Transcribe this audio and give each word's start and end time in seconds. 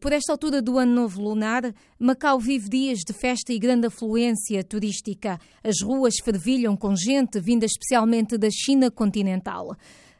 Por 0.00 0.12
esta 0.12 0.32
altura 0.32 0.60
do 0.60 0.78
ano 0.78 0.92
novo 0.92 1.22
lunar, 1.22 1.62
Macau 1.96 2.40
vive 2.40 2.68
dias 2.68 2.98
de 3.06 3.12
festa 3.12 3.52
e 3.52 3.58
grande 3.58 3.86
afluência 3.86 4.64
turística. 4.64 5.38
As 5.62 5.80
ruas 5.80 6.14
fervilham 6.24 6.76
com 6.76 6.96
gente 6.96 7.38
vinda 7.38 7.64
especialmente 7.64 8.36
da 8.36 8.48
China 8.50 8.90
continental. 8.90 9.76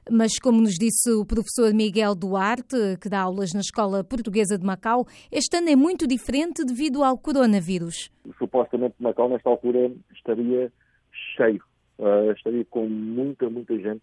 Mas, 0.09 0.39
como 0.39 0.61
nos 0.61 0.75
disse 0.75 1.11
o 1.11 1.27
professor 1.27 1.75
Miguel 1.75 2.15
Duarte, 2.15 2.97
que 3.01 3.09
dá 3.09 3.23
aulas 3.23 3.53
na 3.53 3.61
Escola 3.61 4.05
Portuguesa 4.05 4.57
de 4.57 4.65
Macau, 4.65 5.05
este 5.33 5.57
ano 5.57 5.69
é 5.69 5.75
muito 5.75 6.07
diferente 6.07 6.65
devido 6.65 7.03
ao 7.03 7.19
coronavírus. 7.19 8.09
Supostamente 8.39 8.95
Macau, 9.01 9.29
nesta 9.29 9.51
altura, 9.51 9.91
estaria 10.15 10.73
cheio, 11.37 11.65
uh, 11.99 12.31
estaria 12.31 12.65
com 12.67 12.89
muita, 12.89 13.51
muita 13.51 13.77
gente. 13.77 14.03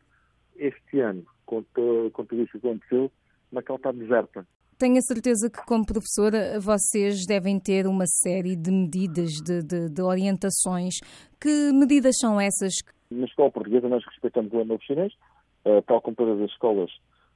Este 0.58 1.00
ano, 1.00 1.26
com, 1.46 1.64
com 2.12 2.26
tudo 2.26 2.44
isso 2.44 2.60
que 2.60 2.68
aconteceu, 2.68 3.10
Macau 3.50 3.78
está 3.78 3.94
deserta. 3.94 4.46
Tenho 4.80 4.98
a 4.98 5.02
certeza 5.02 5.50
que, 5.50 5.60
como 5.66 5.86
professora, 5.86 6.58
vocês 6.58 7.26
devem 7.28 7.60
ter 7.60 7.86
uma 7.86 8.06
série 8.08 8.56
de 8.56 8.72
medidas, 8.72 9.32
de, 9.44 9.62
de, 9.62 9.90
de 9.90 10.02
orientações. 10.02 10.94
Que 11.38 11.74
medidas 11.74 12.16
são 12.18 12.40
essas? 12.40 12.76
Na 13.12 13.26
escola 13.26 13.52
portuguesa, 13.52 13.90
nós 13.90 14.06
respeitamos 14.06 14.54
o 14.54 14.62
ano 14.62 14.80
chinês, 14.82 15.12
uh, 15.66 15.82
tal 15.86 16.02
como 16.02 16.16
todas 16.16 16.40
as 16.40 16.50
escolas 16.52 16.90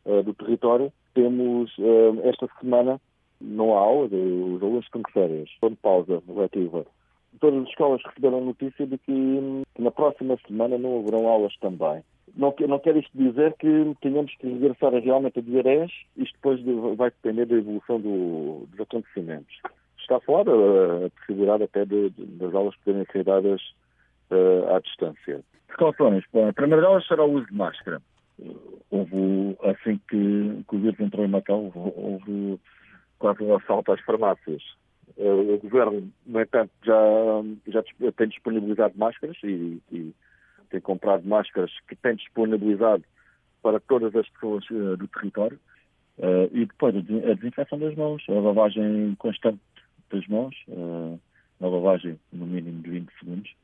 uh, 0.06 0.24
do 0.24 0.34
território. 0.34 0.90
Temos, 1.14 1.70
uh, 1.80 2.18
esta 2.24 2.48
semana, 2.62 3.02
não 3.42 3.76
há 3.76 3.80
aula, 3.82 4.06
os 4.06 4.64
alunos 4.64 4.86
estão 4.86 5.02
de 5.02 5.12
férias, 5.12 5.50
estão 5.50 5.70
de 5.72 5.76
pausa 5.76 6.24
letiva. 6.26 6.86
Todas 7.42 7.64
as 7.64 7.68
escolas 7.68 8.02
receberam 8.06 8.40
notícia 8.40 8.88
de 8.88 8.98
que, 9.00 9.12
que 9.76 9.82
na 9.82 9.92
próxima 9.92 10.38
semana 10.48 10.78
não 10.78 10.98
haverão 11.00 11.28
aulas 11.28 11.54
também. 11.60 12.06
Não, 12.36 12.54
não 12.68 12.80
quer 12.80 12.96
isto 12.98 13.12
dizer 13.16 13.54
que 13.60 13.96
tenhamos 14.02 14.34
que 14.36 14.48
regressar 14.48 14.92
realmente 14.94 15.38
a 15.38 15.42
10, 15.42 15.92
isto 16.18 16.34
depois 16.34 16.60
vai 16.98 17.12
depender 17.12 17.46
da 17.46 17.56
evolução 17.56 18.00
do, 18.00 18.66
dos 18.72 18.80
acontecimentos. 18.80 19.56
Está 20.00 20.20
fora 20.20 20.52
a 21.06 21.10
possibilidade 21.12 21.64
até 21.64 21.86
de, 21.86 22.10
de, 22.10 22.26
das 22.26 22.54
aulas 22.56 22.76
poderem 22.78 23.06
ser 23.12 23.24
dadas 23.24 23.62
uh, 24.32 24.76
à 24.76 24.80
distância. 24.80 25.42
Precauções. 25.68 26.24
Bom, 26.34 26.48
a 26.50 26.54
primeira 26.54 26.82
delas 26.82 27.06
será 27.08 27.24
o 27.24 27.34
uso 27.34 27.46
de 27.46 27.54
máscara. 27.54 28.02
Houve, 28.90 29.56
assim 29.64 30.00
que, 30.10 30.64
que 30.68 30.76
o 30.76 30.80
vírus 30.80 31.00
entrou 31.00 31.26
em 31.26 31.30
Macau, 31.30 31.72
houve 31.76 32.60
quase 33.20 33.44
um 33.44 33.56
assalto 33.56 33.92
às 33.92 34.02
farmácias. 34.02 34.62
Uh, 35.18 35.54
o 35.54 35.58
governo, 35.60 36.12
no 36.26 36.42
entanto, 36.42 36.72
já, 36.84 37.04
já 37.68 38.12
tem 38.14 38.28
disponibilizado 38.28 38.98
máscaras 38.98 39.38
e, 39.44 39.80
e 39.92 40.14
tem 40.74 40.82
comprado 40.82 41.28
máscaras 41.28 41.72
que 41.88 41.96
tem 41.96 42.16
disponibilizado 42.16 43.04
para 43.62 43.80
todas 43.80 44.16
as 44.16 44.28
pessoas 44.30 44.66
uh, 44.72 44.98
do 44.98 45.08
território. 45.08 45.60
Uh, 46.18 46.50
e 46.52 46.66
depois 46.66 46.96
a 46.96 47.34
desinfecção 47.34 47.78
das 47.80 47.96
mãos, 47.96 48.24
a 48.28 48.34
lavagem 48.34 49.16
constante 49.20 49.60
das 50.12 50.28
mãos, 50.28 50.56
uh, 50.68 51.20
a 51.62 51.68
lavagem 51.68 52.20
no 52.32 52.46
mínimo 52.46 52.82
de 52.82 52.90
20 52.90 53.10
segundos. 53.20 53.56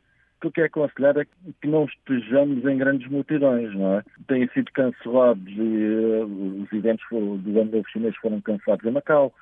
O 0.43 0.51
que 0.51 0.61
é 0.61 0.65
aconselhado 0.65 1.19
é 1.19 1.25
que 1.61 1.67
não 1.67 1.85
estejamos 1.85 2.63
em 2.63 2.77
grandes 2.77 3.09
multidões, 3.09 3.73
não 3.75 3.97
é? 3.97 4.03
Têm 4.27 4.47
sido 4.49 4.71
cancelados 4.71 5.51
e 5.51 6.61
os 6.61 6.71
eventos 6.71 7.05
do 7.11 7.59
ano 7.59 7.71
novo 7.71 7.89
chinês 7.89 8.15
foram 8.17 8.39
cancelados 8.39 8.85
em 8.85 8.91
Macau, 8.91 9.33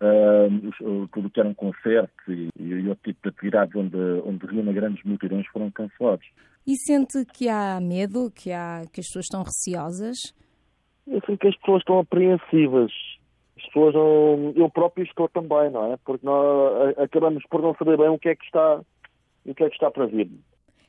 uh, 0.00 1.08
tudo 1.12 1.30
que 1.30 1.40
eram 1.40 1.54
concertos 1.54 2.28
e, 2.28 2.50
e, 2.58 2.88
outro 2.88 3.04
tipo 3.04 3.20
de 3.22 3.28
atividades 3.28 3.74
onde, 3.74 3.96
onde 4.24 4.46
reúne 4.46 4.72
grandes 4.72 5.02
multidões 5.04 5.46
foram 5.48 5.70
cancelados. 5.70 6.26
E 6.66 6.76
sente 6.76 7.24
que 7.24 7.48
há 7.48 7.80
medo, 7.80 8.30
que, 8.30 8.50
há, 8.52 8.82
que 8.92 9.00
as 9.00 9.06
pessoas 9.06 9.26
estão 9.26 9.42
receosas? 9.42 10.16
Eu 11.06 11.20
sinto 11.24 11.38
que 11.38 11.48
as 11.48 11.56
pessoas 11.56 11.80
estão 11.80 12.00
apreensivas. 12.00 12.92
As 13.56 13.64
pessoas 13.66 13.94
não... 13.94 14.52
Eu 14.56 14.68
próprio 14.68 15.04
estou 15.04 15.28
também, 15.28 15.70
não 15.70 15.92
é? 15.92 15.96
Porque 16.04 16.26
nós 16.26 16.98
acabamos 16.98 17.44
por 17.48 17.62
não 17.62 17.74
saber 17.76 17.96
bem 17.96 18.08
o 18.08 18.18
que 18.18 18.28
é 18.28 18.34
que 18.34 18.44
está, 18.44 18.80
o 19.44 19.54
que 19.54 19.62
é 19.62 19.68
que 19.68 19.74
está 19.74 19.90
para 19.90 20.06
vir. 20.06 20.28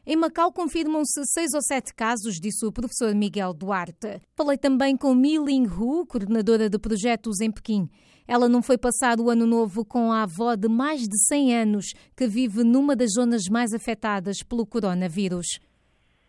Em 0.10 0.16
Macau 0.16 0.54
confirmam-se 0.54 1.22
seis 1.26 1.54
ou 1.54 1.62
sete 1.62 1.94
casos, 1.94 2.40
disse 2.40 2.66
o 2.66 2.72
professor 2.72 3.14
Miguel 3.14 3.54
Duarte. 3.54 4.22
Falei 4.38 4.58
também 4.58 4.96
com 4.96 5.14
Mi 5.14 5.38
Ling 5.38 5.68
Hu, 5.68 6.06
coordenadora 6.08 6.70
de 6.70 6.80
projetos 6.80 7.42
em 7.42 7.52
Pequim. 7.52 7.90
Ela 8.26 8.48
não 8.48 8.64
foi 8.64 8.78
passar 8.78 9.20
o 9.20 9.30
ano 9.30 9.46
novo 9.46 9.84
com 9.84 10.10
a 10.10 10.24
avó 10.24 10.56
de 10.56 10.70
mais 10.70 11.02
de 11.02 11.26
100 11.28 11.56
anos, 11.58 11.86
que 12.16 12.26
vive 12.26 12.64
numa 12.64 12.96
das 12.96 13.16
zonas 13.16 13.50
mais 13.52 13.74
afetadas 13.74 14.38
pelo 14.42 14.66
coronavírus. 14.66 15.60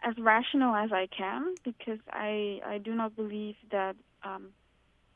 As 0.02 0.16
rational 0.16 0.74
as 0.74 0.90
I 0.90 1.06
can, 1.06 1.54
because 1.64 2.02
I 2.12 2.60
I 2.66 2.80
do 2.80 2.96
not 2.96 3.14
believe 3.14 3.56
that 3.70 3.96
um, 4.24 4.48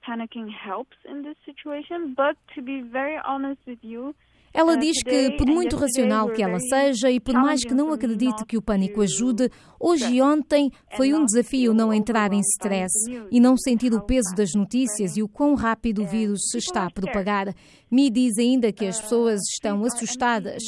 panicking 0.07 0.49
helps 0.49 0.97
in 1.05 1.23
this 1.23 1.37
situation. 1.45 2.15
But 2.15 2.37
to 2.55 2.63
be 2.63 2.81
very 2.81 3.19
honest 3.27 3.61
with 3.67 3.83
you, 3.83 4.15
ela 4.55 4.77
diz 4.77 5.03
que, 5.03 5.31
por 5.37 5.47
muito 5.47 5.77
racional 5.77 6.31
que 6.31 6.43
ela 6.43 6.61
seja 6.61 7.11
e 7.11 7.19
por 7.19 7.35
mais 7.35 7.65
que 7.65 7.75
não 7.75 7.93
acredite 7.93 8.45
que 8.45 8.57
o 8.57 8.63
pânico 8.63 9.01
ajude, 9.01 9.51
hoje 9.81 10.15
e 10.15 10.23
ontem 10.23 10.71
foi 10.97 11.15
um 11.15 11.25
desafio 11.25 11.73
não 11.73 11.93
entrar 11.93 12.33
em 12.33 12.41
stress 12.41 12.93
e 13.31 13.41
não 13.41 13.57
sentir 13.57 13.95
o 13.95 14.03
peso 14.03 14.35
das 14.35 14.53
notícias 14.55 15.17
e 15.17 15.23
o 15.23 15.29
quão 15.29 15.55
rápido 15.55 16.03
o 16.03 16.07
vírus 16.07 16.51
se 16.51 16.59
está 16.59 16.87
a 16.87 16.91
propagar. 16.91 17.55
Me 17.91 18.11
diz 18.11 18.39
ainda 18.39 18.73
que 18.73 18.87
as 18.87 19.01
pessoas 19.01 19.41
estão 19.55 19.85
assustadas 19.85 20.63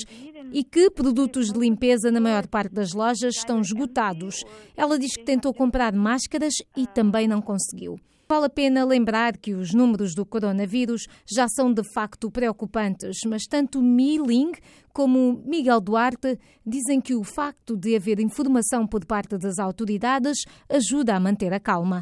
e 0.52 0.64
que 0.64 0.90
produtos 0.90 1.52
de 1.52 1.58
limpeza 1.58 2.10
na 2.10 2.20
maior 2.20 2.46
parte 2.46 2.72
das 2.72 2.92
lojas 2.92 3.36
estão 3.36 3.60
esgotados. 3.60 4.44
Ela 4.76 4.98
diz 4.98 5.14
que 5.16 5.24
tentou 5.24 5.52
comprar 5.52 5.92
máscaras 5.92 6.54
e 6.76 6.86
também 6.86 7.28
não 7.28 7.42
conseguiu. 7.42 7.98
Vale 8.26 8.46
a 8.46 8.48
pena 8.50 8.84
lembrar 8.84 9.36
que 9.36 9.52
os 9.52 9.74
números 9.74 10.14
do 10.14 10.24
coronavírus 10.24 11.02
já 11.30 11.46
são 11.46 11.72
de 11.72 11.82
facto 11.92 12.30
preocupantes, 12.30 13.18
mas 13.26 13.42
tanto 13.44 13.82
Mi 13.82 14.18
Ling 14.18 14.52
como 14.94 15.42
Miguel 15.44 15.80
Duarte 15.80 16.38
dizem 16.64 17.00
que 17.00 17.14
o 17.14 17.22
facto 17.22 17.76
de 17.76 17.94
haver 17.94 18.20
informação 18.20 18.86
por 18.86 19.04
parte 19.04 19.36
das 19.36 19.58
autoridades 19.58 20.38
ajuda 20.68 21.14
a 21.14 21.20
manter 21.20 21.52
a 21.52 21.60
calma. 21.60 21.92